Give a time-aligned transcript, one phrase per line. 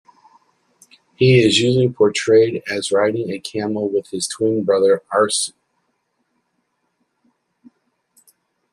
[1.13, 5.53] He is usually portrayed as riding a camel with his twin brother Arsu.